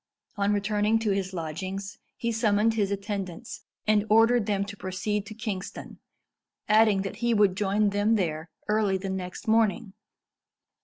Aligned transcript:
On 0.35 0.51
returning 0.51 0.97
to 0.97 1.11
his 1.11 1.31
lodgings, 1.31 1.99
he 2.17 2.31
summoned 2.31 2.73
his 2.73 2.89
attendants, 2.89 3.65
and 3.85 4.03
ordered 4.09 4.47
them 4.47 4.65
to 4.65 4.75
proceed 4.75 5.27
to 5.27 5.35
Kingston, 5.35 5.99
adding 6.67 7.03
that 7.03 7.17
he 7.17 7.35
would 7.35 7.55
join 7.55 7.91
them 7.91 8.15
there 8.15 8.49
early 8.67 8.97
the 8.97 9.11
next 9.11 9.47
morning. 9.47 9.93